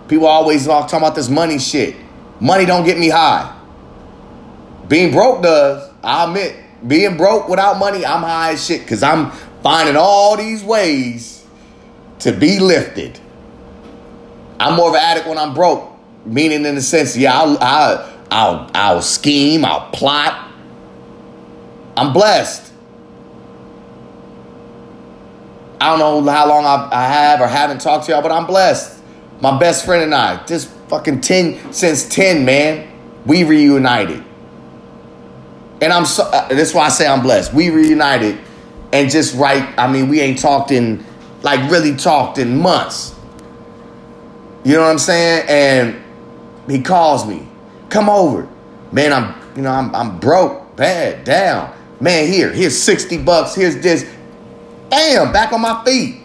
People 0.09 0.25
always 0.25 0.65
talk 0.65 0.91
about 0.91 1.15
this 1.15 1.29
money 1.29 1.59
shit. 1.59 1.95
Money 2.41 2.65
don't 2.65 2.83
get 2.83 2.97
me 2.97 3.09
high. 3.09 3.55
Being 4.87 5.11
broke 5.11 5.43
does. 5.43 5.87
I 6.03 6.25
admit, 6.25 6.55
being 6.85 7.15
broke 7.15 7.47
without 7.47 7.77
money, 7.77 8.03
I'm 8.03 8.23
high 8.23 8.53
as 8.53 8.65
shit 8.65 8.81
because 8.81 9.03
I'm 9.03 9.31
finding 9.61 9.95
all 9.95 10.35
these 10.35 10.63
ways 10.63 11.45
to 12.19 12.31
be 12.31 12.59
lifted. 12.59 13.19
I'm 14.59 14.75
more 14.75 14.89
of 14.89 14.95
an 14.95 15.01
addict 15.01 15.27
when 15.27 15.37
I'm 15.37 15.53
broke, 15.53 15.89
meaning 16.25 16.65
in 16.65 16.75
the 16.75 16.81
sense, 16.81 17.15
yeah, 17.15 17.39
I'll, 17.39 17.57
I'll, 17.61 18.19
I'll, 18.31 18.71
I'll 18.73 19.01
scheme, 19.01 19.63
I'll 19.63 19.91
plot. 19.91 20.51
I'm 21.95 22.13
blessed. 22.13 22.73
I 25.79 25.95
don't 25.95 26.25
know 26.25 26.31
how 26.31 26.47
long 26.47 26.65
I, 26.65 26.89
I 26.91 27.07
have 27.07 27.41
or 27.41 27.47
haven't 27.47 27.79
talked 27.79 28.05
to 28.07 28.11
y'all, 28.11 28.21
but 28.21 28.31
I'm 28.31 28.45
blessed. 28.47 28.98
My 29.41 29.57
best 29.57 29.85
friend 29.85 30.03
and 30.03 30.13
I, 30.13 30.45
just 30.45 30.69
fucking 30.89 31.21
10, 31.21 31.73
since 31.73 32.07
10, 32.09 32.43
man, 32.43 32.91
we 33.25 33.43
reunited. 33.43 34.23
And 35.81 35.93
I'm 35.93 36.05
so, 36.05 36.23
uh, 36.23 36.47
that's 36.49 36.73
why 36.73 36.85
I 36.85 36.89
say 36.89 37.07
I'm 37.07 37.21
blessed. 37.21 37.53
We 37.53 37.69
reunited 37.69 38.37
and 38.91 39.09
just 39.09 39.35
right, 39.35 39.77
I 39.77 39.91
mean, 39.91 40.09
we 40.09 40.19
ain't 40.19 40.39
talked 40.39 40.71
in, 40.71 41.05
like 41.41 41.71
really 41.71 41.95
talked 41.95 42.37
in 42.37 42.57
months. 42.57 43.15
You 44.65 44.73
know 44.73 44.81
what 44.81 44.91
I'm 44.91 44.99
saying? 44.99 45.45
And 45.47 46.03
he 46.69 46.81
calls 46.81 47.25
me, 47.25 47.47
come 47.89 48.09
over. 48.09 48.47
Man, 48.91 49.13
I'm, 49.13 49.35
you 49.55 49.61
know, 49.61 49.71
I'm, 49.71 49.93
I'm 49.95 50.19
broke, 50.19 50.75
bad, 50.75 51.23
down. 51.23 51.73
Man, 52.01 52.27
here, 52.27 52.51
here's 52.51 52.81
60 52.81 53.19
bucks, 53.19 53.55
here's 53.55 53.77
this. 53.77 54.09
Bam, 54.89 55.31
back 55.31 55.53
on 55.53 55.61
my 55.61 55.83
feet. 55.85 56.21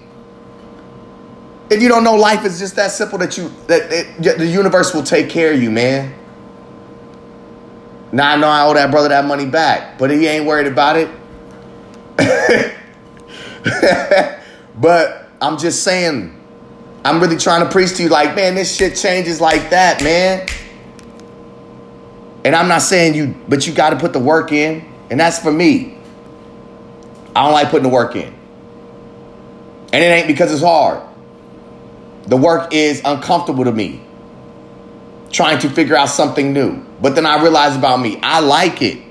If 1.74 1.82
you 1.82 1.88
don't 1.88 2.04
know, 2.04 2.14
life 2.14 2.44
is 2.44 2.60
just 2.60 2.76
that 2.76 2.92
simple 2.92 3.18
that 3.18 3.36
you 3.36 3.52
that 3.66 3.90
the 4.38 4.46
universe 4.46 4.94
will 4.94 5.02
take 5.02 5.28
care 5.28 5.52
of 5.52 5.60
you, 5.60 5.72
man. 5.72 6.14
Now 8.12 8.30
I 8.30 8.36
know 8.36 8.46
I 8.46 8.62
owe 8.62 8.74
that 8.74 8.92
brother 8.92 9.08
that 9.08 9.24
money 9.24 9.44
back, 9.44 9.98
but 9.98 10.12
he 10.12 10.24
ain't 10.28 10.46
worried 10.46 10.68
about 10.68 10.96
it. 10.96 11.10
but 14.80 15.28
I'm 15.42 15.58
just 15.58 15.82
saying, 15.82 16.40
I'm 17.04 17.20
really 17.20 17.36
trying 17.36 17.64
to 17.64 17.68
preach 17.68 17.96
to 17.96 18.04
you, 18.04 18.08
like, 18.08 18.36
man, 18.36 18.54
this 18.54 18.76
shit 18.76 18.94
changes 18.94 19.40
like 19.40 19.70
that, 19.70 20.00
man. 20.00 20.46
And 22.44 22.54
I'm 22.54 22.68
not 22.68 22.82
saying 22.82 23.16
you, 23.16 23.34
but 23.48 23.66
you 23.66 23.74
got 23.74 23.90
to 23.90 23.96
put 23.96 24.12
the 24.12 24.20
work 24.20 24.52
in, 24.52 24.88
and 25.10 25.18
that's 25.18 25.40
for 25.40 25.50
me. 25.50 25.98
I 27.34 27.42
don't 27.42 27.52
like 27.52 27.70
putting 27.70 27.82
the 27.82 27.92
work 27.92 28.14
in. 28.14 28.32
And 29.92 30.04
it 30.04 30.06
ain't 30.06 30.28
because 30.28 30.52
it's 30.52 30.62
hard. 30.62 31.02
The 32.26 32.36
work 32.36 32.72
is 32.72 33.02
uncomfortable 33.04 33.64
to 33.64 33.72
me. 33.72 34.02
Trying 35.30 35.58
to 35.60 35.68
figure 35.68 35.96
out 35.96 36.08
something 36.08 36.52
new. 36.52 36.82
But 37.00 37.14
then 37.14 37.26
I 37.26 37.42
realize 37.42 37.76
about 37.76 38.00
me, 38.00 38.18
I 38.22 38.40
like 38.40 38.82
it. 38.82 39.02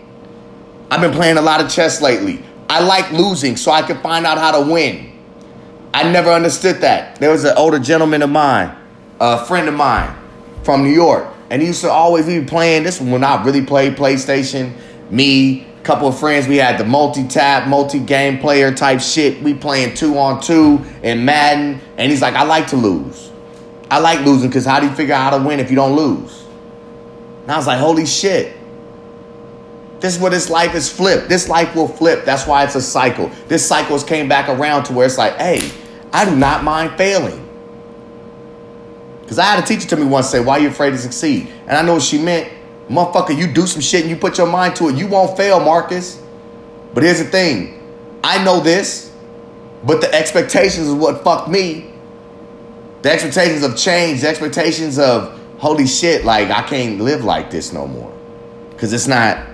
I've 0.89 1.01
been 1.01 1.11
playing 1.11 1.37
a 1.37 1.41
lot 1.41 1.61
of 1.63 1.69
chess 1.69 2.01
lately. 2.01 2.43
I 2.69 2.81
like 2.81 3.11
losing 3.11 3.57
so 3.57 3.71
I 3.71 3.81
can 3.81 4.01
find 4.01 4.25
out 4.25 4.37
how 4.37 4.63
to 4.63 4.71
win. 4.71 5.11
I 5.93 6.09
never 6.09 6.31
understood 6.31 6.77
that. 6.81 7.17
There 7.17 7.29
was 7.29 7.43
an 7.43 7.55
older 7.55 7.77
gentleman 7.77 8.23
of 8.23 8.29
mine, 8.29 8.75
a 9.19 9.45
friend 9.45 9.67
of 9.67 9.75
mine 9.75 10.15
from 10.63 10.83
New 10.83 10.93
York, 10.93 11.27
and 11.51 11.61
he 11.61 11.67
used 11.67 11.81
to 11.81 11.91
always 11.91 12.25
be 12.25 12.43
playing 12.43 12.83
this 12.83 12.99
when 12.99 13.23
I 13.23 13.43
really 13.43 13.63
played 13.63 13.95
PlayStation. 13.95 14.73
Me, 15.11 15.67
couple 15.83 16.07
of 16.07 16.17
friends. 16.17 16.47
We 16.47 16.57
had 16.57 16.77
the 16.77 16.85
multi-tap, 16.85 17.67
multi-game 17.67 18.39
player 18.39 18.73
type 18.73 19.01
shit. 19.01 19.41
We 19.43 19.53
playing 19.53 19.95
two 19.95 20.17
on 20.17 20.41
two 20.41 20.83
in 21.01 21.25
Madden. 21.25 21.81
And 21.97 22.11
he's 22.11 22.21
like, 22.21 22.35
I 22.35 22.43
like 22.43 22.67
to 22.67 22.77
lose. 22.77 23.31
I 23.91 23.99
like 23.99 24.25
losing 24.25 24.49
because 24.49 24.65
how 24.65 24.79
do 24.79 24.87
you 24.87 24.95
figure 24.95 25.13
out 25.13 25.31
how 25.31 25.37
to 25.37 25.45
win 25.45 25.59
if 25.59 25.69
you 25.69 25.75
don't 25.75 25.95
lose? 25.95 26.43
And 27.43 27.51
I 27.51 27.57
was 27.57 27.67
like, 27.67 27.79
holy 27.79 28.05
shit. 28.05 28.55
This 29.99 30.15
is 30.15 30.21
what 30.21 30.31
this 30.31 30.49
life 30.49 30.73
is 30.75 30.91
flipped. 30.91 31.29
This 31.29 31.47
life 31.47 31.75
will 31.75 31.87
flip. 31.87 32.25
That's 32.25 32.47
why 32.47 32.63
it's 32.63 32.75
a 32.75 32.81
cycle. 32.81 33.29
This 33.47 33.65
cycle 33.65 33.93
has 33.93 34.03
came 34.03 34.27
back 34.27 34.49
around 34.49 34.85
to 34.85 34.93
where 34.93 35.05
it's 35.05 35.17
like, 35.17 35.35
hey, 35.35 35.71
I 36.11 36.25
do 36.25 36.35
not 36.35 36.63
mind 36.63 36.97
failing. 36.97 37.39
Because 39.21 39.39
I 39.39 39.45
had 39.45 39.63
a 39.63 39.67
teacher 39.67 39.87
tell 39.87 39.99
me 39.99 40.05
once 40.05 40.29
say, 40.29 40.41
why 40.41 40.57
are 40.57 40.59
you 40.59 40.67
afraid 40.67 40.91
to 40.91 40.97
succeed? 40.97 41.49
And 41.67 41.77
I 41.77 41.81
know 41.81 41.93
what 41.93 42.03
she 42.03 42.17
meant 42.17 42.51
Motherfucker, 42.89 43.37
you 43.37 43.47
do 43.47 43.65
some 43.65 43.81
shit 43.81 44.01
and 44.01 44.09
you 44.09 44.17
put 44.17 44.37
your 44.37 44.47
mind 44.47 44.75
to 44.77 44.89
it, 44.89 44.95
you 44.95 45.07
won't 45.07 45.37
fail, 45.37 45.59
Marcus. 45.59 46.21
But 46.93 47.03
here's 47.03 47.19
the 47.19 47.25
thing 47.25 47.79
I 48.23 48.43
know 48.43 48.59
this, 48.59 49.11
but 49.83 50.01
the 50.01 50.13
expectations 50.13 50.87
is 50.87 50.93
what 50.93 51.23
fucked 51.23 51.49
me. 51.49 51.91
The 53.01 53.11
expectations 53.11 53.63
of 53.63 53.77
change, 53.77 54.21
the 54.21 54.29
expectations 54.29 54.97
of 54.97 55.39
holy 55.57 55.87
shit, 55.87 56.25
like 56.25 56.49
I 56.49 56.61
can't 56.63 56.99
live 56.99 57.23
like 57.23 57.51
this 57.51 57.73
no 57.73 57.87
more. 57.87 58.11
Cause 58.77 58.91
it's 58.91 59.07
not, 59.07 59.45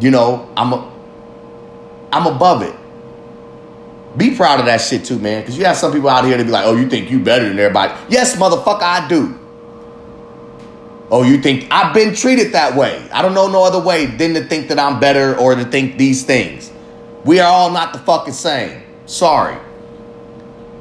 you 0.00 0.10
know, 0.10 0.50
I'm 0.56 0.72
a, 0.72 0.92
I'm 2.12 2.26
above 2.26 2.62
it. 2.62 2.74
Be 4.16 4.34
proud 4.34 4.60
of 4.60 4.66
that 4.66 4.78
shit 4.78 5.04
too, 5.04 5.18
man. 5.18 5.44
Cause 5.44 5.58
you 5.58 5.64
have 5.64 5.76
some 5.76 5.92
people 5.92 6.08
out 6.08 6.24
here 6.24 6.36
to 6.36 6.44
be 6.44 6.50
like, 6.50 6.64
oh, 6.64 6.76
you 6.76 6.88
think 6.88 7.10
you 7.10 7.18
better 7.18 7.48
than 7.48 7.58
everybody. 7.58 7.92
Yes, 8.08 8.36
motherfucker, 8.36 8.82
I 8.82 9.08
do. 9.08 9.38
Oh, 11.10 11.22
you 11.22 11.40
think 11.40 11.68
I've 11.70 11.94
been 11.94 12.14
treated 12.14 12.52
that 12.52 12.76
way? 12.76 13.06
I 13.12 13.22
don't 13.22 13.34
know 13.34 13.48
no 13.48 13.64
other 13.64 13.80
way 13.80 14.06
than 14.06 14.34
to 14.34 14.44
think 14.44 14.68
that 14.68 14.78
I'm 14.78 15.00
better 15.00 15.36
or 15.38 15.54
to 15.54 15.64
think 15.64 15.98
these 15.98 16.24
things. 16.24 16.72
We 17.24 17.40
are 17.40 17.50
all 17.50 17.70
not 17.70 17.92
the 17.92 17.98
fucking 18.00 18.34
same. 18.34 18.82
Sorry. 19.06 19.58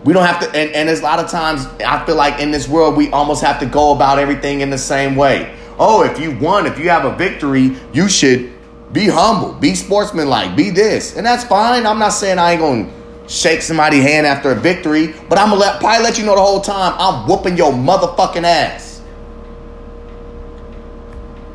We 0.04 0.14
don't 0.14 0.26
have 0.26 0.40
to, 0.42 0.48
and, 0.48 0.72
and 0.72 0.90
there's 0.90 1.00
a 1.00 1.04
lot 1.04 1.20
of 1.20 1.30
times 1.30 1.66
I 1.86 2.06
feel 2.06 2.16
like 2.16 2.40
in 2.40 2.52
this 2.52 2.68
world 2.68 2.98
we 2.98 3.10
almost 3.12 3.44
have 3.44 3.60
to 3.60 3.66
go 3.66 3.94
about 3.94 4.20
everything 4.20 4.62
in 4.62 4.70
the 4.70 4.78
same 4.78 5.16
way. 5.16 5.56
Oh, 5.80 6.04
if 6.04 6.20
you 6.20 6.38
won, 6.38 6.66
if 6.66 6.78
you 6.78 6.90
have 6.90 7.06
a 7.06 7.16
victory, 7.16 7.78
you 7.94 8.10
should 8.10 8.52
be 8.92 9.08
humble, 9.08 9.54
be 9.54 9.76
sportsmanlike, 9.76 10.56
be 10.56 10.70
this. 10.70 11.18
And 11.18 11.26
that's 11.26 11.44
fine. 11.44 11.86
I'm 11.86 12.00
not 12.00 12.10
saying 12.10 12.38
I 12.38 12.52
ain't 12.54 12.62
gonna 12.62 12.92
shake 13.28 13.62
somebody's 13.62 14.04
hand 14.04 14.28
after 14.28 14.52
a 14.52 14.56
victory, 14.56 15.16
but 15.30 15.40
I'm 15.40 15.50
gonna 15.50 15.62
let, 15.62 15.80
probably 15.80 16.04
let 16.04 16.18
you 16.18 16.26
know 16.26 16.36
the 16.36 16.42
whole 16.42 16.62
time 16.62 16.96
I'm 16.98 17.28
whooping 17.28 17.58
your 17.58 17.72
motherfucking 17.72 18.44
ass. 18.44 18.93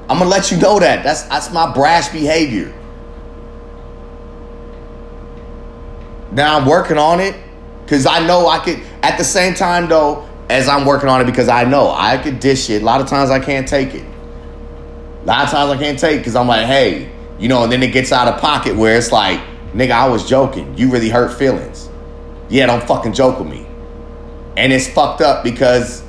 I'm 0.08 0.18
gonna 0.18 0.30
let 0.30 0.50
you 0.50 0.56
know 0.56 0.78
that. 0.78 1.04
That's 1.04 1.22
that's 1.24 1.52
my 1.52 1.72
brash 1.72 2.08
behavior. 2.08 2.74
Now 6.32 6.58
I'm 6.58 6.66
working 6.66 6.96
on 6.96 7.20
it 7.20 7.36
because 7.84 8.06
I 8.06 8.26
know 8.26 8.48
I 8.48 8.58
could. 8.58 8.80
At 9.02 9.18
the 9.18 9.24
same 9.24 9.54
time, 9.54 9.88
though, 9.88 10.26
as 10.48 10.66
I'm 10.66 10.86
working 10.86 11.10
on 11.10 11.20
it, 11.20 11.24
because 11.26 11.48
I 11.48 11.64
know 11.64 11.90
I 11.90 12.16
could 12.16 12.40
dish 12.40 12.70
it. 12.70 12.82
A 12.82 12.84
lot 12.84 13.02
of 13.02 13.06
times 13.06 13.30
I 13.30 13.38
can't 13.38 13.68
take 13.68 13.94
it. 13.94 14.04
A 15.22 15.26
lot 15.26 15.44
of 15.44 15.50
times 15.50 15.70
I 15.70 15.76
can't 15.76 15.98
take 15.98 16.20
because 16.20 16.36
I'm 16.36 16.48
like, 16.48 16.66
hey, 16.66 17.10
you 17.38 17.48
know, 17.48 17.64
and 17.64 17.72
then 17.72 17.82
it 17.82 17.92
gets 17.92 18.10
out 18.10 18.28
of 18.28 18.40
pocket 18.40 18.76
where 18.76 18.96
it's 18.96 19.12
like, 19.12 19.40
nigga, 19.74 19.90
I 19.90 20.08
was 20.08 20.26
joking. 20.26 20.76
You 20.76 20.90
really 20.90 21.10
hurt 21.10 21.36
feelings. 21.36 21.90
Yeah, 22.48 22.66
don't 22.66 22.86
fucking 22.86 23.12
joke 23.12 23.38
with 23.38 23.48
me. 23.48 23.66
And 24.56 24.72
it's 24.72 24.88
fucked 24.88 25.20
up 25.20 25.44
because 25.44 26.02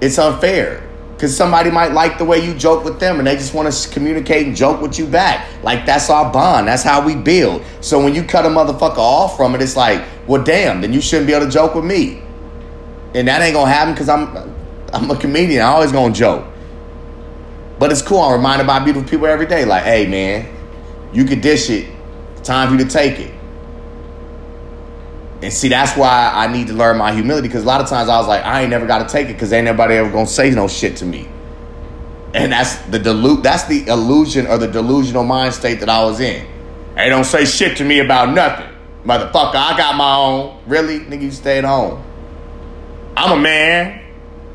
it's 0.00 0.18
unfair 0.18 0.89
because 1.20 1.36
somebody 1.36 1.70
might 1.70 1.92
like 1.92 2.16
the 2.16 2.24
way 2.24 2.42
you 2.42 2.54
joke 2.54 2.82
with 2.82 2.98
them 2.98 3.18
and 3.18 3.26
they 3.26 3.36
just 3.36 3.52
want 3.52 3.70
to 3.70 3.90
communicate 3.90 4.46
and 4.46 4.56
joke 4.56 4.80
with 4.80 4.98
you 4.98 5.06
back. 5.06 5.46
Like 5.62 5.84
that's 5.84 6.08
our 6.08 6.32
bond. 6.32 6.66
That's 6.66 6.82
how 6.82 7.04
we 7.04 7.14
build. 7.14 7.62
So 7.82 8.02
when 8.02 8.14
you 8.14 8.24
cut 8.24 8.46
a 8.46 8.48
motherfucker 8.48 8.96
off 8.96 9.36
from 9.36 9.54
it, 9.54 9.60
it's 9.60 9.76
like, 9.76 10.02
well, 10.26 10.42
damn, 10.42 10.80
then 10.80 10.94
you 10.94 11.02
shouldn't 11.02 11.26
be 11.26 11.34
able 11.34 11.44
to 11.44 11.52
joke 11.52 11.74
with 11.74 11.84
me. 11.84 12.22
And 13.14 13.28
that 13.28 13.42
ain't 13.42 13.52
gonna 13.52 13.70
happen 13.70 13.92
because 13.92 14.08
I'm 14.08 14.34
I'm 14.94 15.10
a 15.10 15.16
comedian. 15.16 15.60
I 15.60 15.66
always 15.66 15.92
gonna 15.92 16.14
joke. 16.14 16.46
But 17.78 17.92
it's 17.92 18.00
cool. 18.00 18.20
I'm 18.20 18.32
reminded 18.32 18.66
by 18.66 18.78
beautiful 18.78 19.06
people 19.06 19.26
every 19.26 19.44
day. 19.44 19.66
Like, 19.66 19.82
hey 19.82 20.06
man, 20.06 20.50
you 21.12 21.26
could 21.26 21.42
dish 21.42 21.68
it. 21.68 21.86
time 22.44 22.70
for 22.70 22.76
you 22.76 22.84
to 22.88 22.90
take 22.90 23.18
it. 23.18 23.34
And 25.42 25.52
see, 25.52 25.68
that's 25.68 25.96
why 25.96 26.30
I 26.34 26.52
need 26.52 26.66
to 26.66 26.74
learn 26.74 26.98
my 26.98 27.12
humility 27.12 27.48
because 27.48 27.62
a 27.62 27.66
lot 27.66 27.80
of 27.80 27.88
times 27.88 28.08
I 28.08 28.18
was 28.18 28.28
like, 28.28 28.44
I 28.44 28.60
ain't 28.62 28.70
never 28.70 28.86
got 28.86 29.08
to 29.08 29.12
take 29.12 29.28
it 29.28 29.34
because 29.34 29.52
ain't 29.52 29.64
nobody 29.64 29.94
ever 29.94 30.10
gonna 30.10 30.26
say 30.26 30.50
no 30.50 30.68
shit 30.68 30.96
to 30.98 31.06
me. 31.06 31.28
And 32.34 32.52
that's 32.52 32.76
the 32.86 32.98
delu- 32.98 33.42
that's 33.42 33.64
the 33.64 33.86
illusion 33.86 34.46
or 34.46 34.58
the 34.58 34.68
delusional 34.68 35.24
mind 35.24 35.54
state 35.54 35.80
that 35.80 35.88
I 35.88 36.04
was 36.04 36.20
in. 36.20 36.46
They 36.94 37.08
don't 37.08 37.24
say 37.24 37.44
shit 37.46 37.78
to 37.78 37.84
me 37.84 38.00
about 38.00 38.34
nothing. 38.34 38.66
Motherfucker, 39.04 39.54
I 39.54 39.76
got 39.76 39.96
my 39.96 40.16
own. 40.16 40.62
Really? 40.66 41.00
Nigga, 41.00 41.22
you 41.22 41.30
stay 41.30 41.58
at 41.58 41.64
home. 41.64 42.02
I'm 43.16 43.38
a 43.38 43.40
man. 43.40 44.04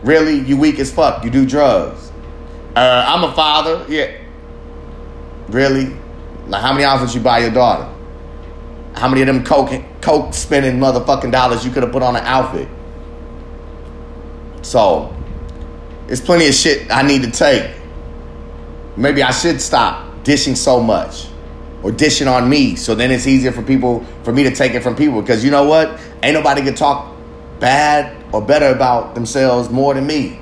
Really? 0.04 0.40
You 0.40 0.56
weak 0.58 0.78
as 0.80 0.94
fuck. 0.94 1.24
You 1.24 1.32
do 1.32 1.46
drugs. 1.46 2.12
Uh, 2.76 3.06
I'm 3.08 3.24
a 3.24 3.34
father. 3.34 3.86
Yeah. 3.90 4.12
Really? 5.48 5.98
Like, 6.48 6.62
how 6.62 6.74
many 6.74 6.84
outfits 6.86 7.16
you 7.16 7.22
buy 7.22 7.40
your 7.40 7.52
daughter? 7.52 7.92
How 8.96 9.08
many 9.08 9.22
of 9.22 9.28
them 9.28 9.44
coke 9.44 9.72
coke 10.02 10.34
spending 10.34 10.80
motherfucking 10.80 11.32
dollars 11.32 11.66
you 11.66 11.72
could 11.72 11.84
have 11.84 11.92
put 11.92 12.04
on 12.04 12.16
an 12.16 12.24
outfit? 12.24 12.68
So, 14.62 15.16
there's 16.08 16.22
plenty 16.22 16.48
of 16.48 16.54
shit 16.54 16.92
I 16.92 17.02
need 17.02 17.24
to 17.24 17.32
take. 17.32 17.72
Maybe 18.98 19.22
I 19.22 19.32
should 19.32 19.62
stop 19.62 20.24
dishing 20.24 20.56
so 20.56 20.82
much 20.82 21.28
or 21.84 21.92
dishing 21.92 22.28
on 22.28 22.50
me 22.50 22.76
so 22.76 22.96
then 22.96 23.12
it's 23.12 23.28
easier 23.28 23.52
for 23.52 23.62
people 23.62 24.04
for 24.24 24.32
me 24.32 24.44
to 24.44 24.52
take 24.54 24.74
it 24.74 24.82
from 24.82 24.96
people 24.96 25.22
because 25.22 25.44
you 25.44 25.52
know 25.52 25.66
what? 25.66 26.00
Ain't 26.24 26.34
nobody 26.34 26.62
can 26.64 26.74
talk 26.74 27.16
bad 27.60 28.16
or 28.34 28.42
better 28.42 28.68
about 28.68 29.16
themselves 29.16 29.70
more 29.70 29.94
than 29.94 30.08
me. 30.08 30.40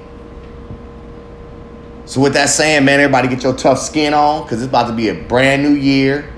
So 2.05 2.22
with 2.22 2.33
that 2.33 2.50
saying, 2.50 2.86
man, 2.86 3.00
everybody 3.00 3.27
get 3.27 3.43
your 3.43 3.55
tough 3.55 3.79
skin 3.79 4.13
on 4.13 4.43
because 4.43 4.62
it's 4.62 4.69
about 4.69 4.88
to 4.88 4.93
be 4.93 5.10
a 5.10 5.13
brand 5.13 5.63
new 5.63 5.74
year. 5.74 6.33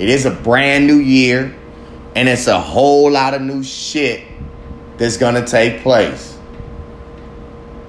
It 0.00 0.08
is 0.08 0.24
a 0.24 0.30
brand 0.30 0.86
new 0.86 0.96
year, 0.96 1.54
and 2.16 2.26
it's 2.26 2.46
a 2.46 2.58
whole 2.58 3.10
lot 3.10 3.34
of 3.34 3.42
new 3.42 3.62
shit 3.62 4.24
that's 4.96 5.18
gonna 5.18 5.46
take 5.46 5.82
place. 5.82 6.38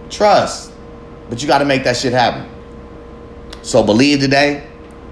Trust, 0.10 0.74
but 1.30 1.42
you 1.42 1.48
gotta 1.48 1.64
make 1.64 1.86
that 1.86 1.96
shit 1.96 2.12
happen. 2.12 2.50
So 3.62 3.82
believe 3.82 4.20
today, 4.20 4.68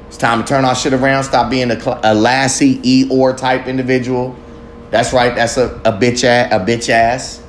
It's 0.07 0.17
time 0.17 0.41
to 0.41 0.47
turn 0.47 0.65
our 0.65 0.75
shit 0.75 0.91
around. 0.91 1.23
Stop 1.23 1.51
being 1.51 1.69
a, 1.69 1.79
cl- 1.79 1.99
a 2.03 2.15
Lassie 2.15 2.79
Eeyore 2.79 3.37
type 3.37 3.67
individual. 3.67 4.35
That's 4.89 5.13
right. 5.13 5.35
That's 5.35 5.55
a, 5.57 5.75
a 5.85 5.93
bitch 5.93 6.23
ass. 6.23 6.51
A 6.51 6.59
bitch 6.59 6.89
ass. 6.89 7.43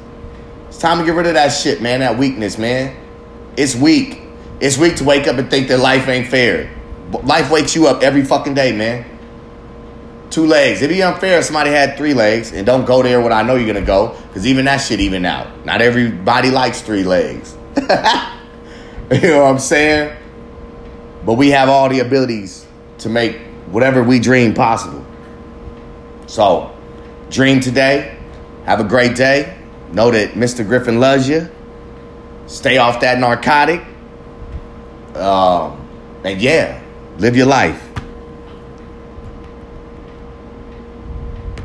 It's 0.69 0.77
time 0.77 0.99
to 0.99 1.05
get 1.07 1.15
rid 1.15 1.27
of 1.27 1.35
that 1.35 1.49
shit, 1.49 1.81
man. 1.81 2.01
That 2.01 2.19
weakness, 2.19 2.59
man. 2.59 2.95
It's 3.57 3.75
weak. 3.75 4.21
It's 4.61 4.77
weak 4.77 4.97
to 4.97 5.05
wake 5.05 5.27
up 5.27 5.39
and 5.39 5.49
think 5.51 5.69
that 5.69 5.81
life 5.81 6.07
ain't 6.07 6.29
fair. 6.29 6.71
Life 7.25 7.51
wakes 7.51 7.75
you 7.75 7.89
up 7.89 8.03
every 8.03 8.27
fucking 8.27 8.53
day, 8.53 8.77
man. 8.77 9.07
Two 10.31 10.47
legs. 10.47 10.81
It'd 10.81 10.95
be 10.95 11.03
unfair 11.03 11.39
if 11.41 11.45
somebody 11.45 11.71
had 11.71 11.97
three 11.97 12.15
legs 12.15 12.53
and 12.53 12.65
don't 12.65 12.85
go 12.85 13.03
there 13.03 13.21
when 13.21 13.33
I 13.33 13.43
know 13.43 13.57
you're 13.57 13.67
gonna 13.67 13.85
go, 13.85 14.17
because 14.29 14.47
even 14.47 14.65
that 14.67 14.79
shit 14.79 15.01
even 15.01 15.25
out. 15.25 15.67
Not 15.67 15.83
everybody 15.83 16.51
likes 16.51 16.81
three 16.81 17.03
legs. 17.03 17.57
you 17.77 17.83
know 17.83 19.43
what 19.43 19.51
I'm 19.51 19.59
saying? 19.59 20.17
But 21.27 21.35
we 21.35 21.51
have 21.51 21.69
all 21.69 21.89
the 21.89 22.01
abilities 22.01 22.65
to 22.99 23.09
make 23.09 23.39
whatever 23.71 24.03
we 24.03 24.21
dream 24.21 24.55
possible. 24.55 25.05
So, 26.27 26.77
dream 27.29 27.61
today. 27.61 28.17
Have 28.65 28.79
a 28.79 28.85
great 28.85 29.17
day. 29.17 29.59
Know 29.93 30.13
that 30.13 30.35
Mr. 30.35 30.65
Griffin 30.65 31.01
loves 31.01 31.29
you. 31.29 31.49
Stay 32.47 32.79
off 32.79 33.01
that 33.01 33.19
narcotic. 33.19 33.83
Um, 35.15 35.89
and 36.23 36.41
yeah, 36.41 36.81
live 37.19 37.37
your 37.37 37.47
life. 37.47 37.90